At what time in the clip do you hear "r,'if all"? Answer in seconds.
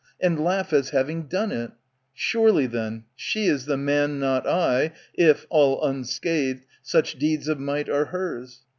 4.47-5.85